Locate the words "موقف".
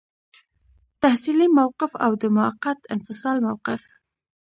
1.59-1.91, 3.47-3.81